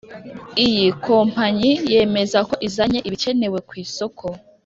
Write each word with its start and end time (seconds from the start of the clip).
Iyi 0.65 0.87
kompanyi 1.05 1.71
yemeza 1.91 2.39
ko 2.49 2.55
izanye 2.67 2.99
ibikenewe 3.07 3.57
ku 3.67 3.73
isoko 3.83 4.25